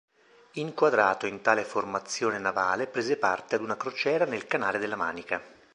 Inquadrato 0.53 1.27
in 1.27 1.41
tale 1.43 1.63
formazione 1.63 2.39
navale 2.39 2.87
prese 2.87 3.17
parte 3.17 3.53
ad 3.53 3.61
una 3.61 3.77
crociera 3.77 4.25
nel 4.25 4.47
Canale 4.47 4.79
della 4.79 4.95
Manica. 4.95 5.39